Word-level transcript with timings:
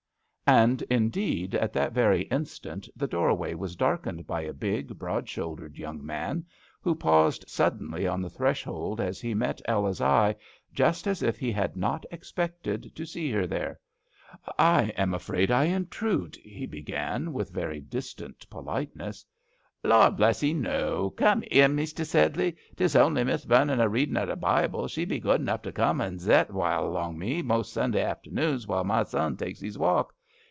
And 0.47 0.81
indeed 0.89 1.55
at 1.55 1.71
that 1.71 1.93
very 1.93 2.23
in 2.23 2.43
stant 2.43 2.89
the 2.93 3.07
doorway 3.07 3.53
was 3.53 3.77
darkened 3.77 4.27
by 4.27 4.41
a 4.41 4.51
big, 4.53 4.99
broad 4.99 5.29
shouldered 5.29 5.77
young 5.77 6.05
man, 6.05 6.45
who 6.81 6.93
paused 6.93 7.45
suddenly 7.47 8.05
on 8.05 8.21
the 8.21 8.29
threshold 8.29 8.99
as 8.99 9.21
he 9.21 9.33
met 9.33 9.61
Ella's 9.63 10.01
eye, 10.01 10.35
just 10.73 11.07
as 11.07 11.23
if 11.23 11.39
he 11.39 11.53
had 11.53 11.77
not 11.77 12.05
ex 12.11 12.33
pected 12.33 12.93
to 12.95 13.05
see 13.05 13.31
her 13.31 13.47
there. 13.47 13.79
"I 14.59 14.91
am 14.97 15.13
afraid 15.13 15.51
I 15.51 15.63
intrude" 15.65 16.35
he 16.55 16.65
began, 16.65 17.31
with 17.31 17.51
very 17.51 17.79
distant 17.79 18.45
polite 18.49 18.93
ness. 18.93 19.23
",Lord 19.85 20.17
bless 20.17 20.43
*ee, 20.43 20.53
no. 20.53 21.11
Come 21.11 21.43
in, 21.49 21.75
Mester 21.77 22.03
Sedley. 22.03 22.57
'Tes 22.75 22.93
only 22.97 23.23
Miss 23.23 23.45
Vernon 23.45 23.79
a 23.79 23.87
readin 23.87 24.17
o' 24.17 24.25
the 24.25 24.35
Bible. 24.35 24.89
She 24.89 25.05
be 25.05 25.17
good 25.21 25.39
enough 25.39 25.61
to 25.61 25.71
come 25.71 26.01
and 26.01 26.19
zet 26.19 26.49
a 26.49 26.53
long 26.53 26.95
o' 27.15 27.17
me 27.17 27.41
most 27.41 27.71
Sun 27.71 27.91
day 27.91 28.03
afternoons, 28.03 28.67
while 28.67 28.83
my 28.83 29.03
zon 29.03 29.37
takes 29.37 29.63
'ees 29.63 29.77
walk. 29.77 30.13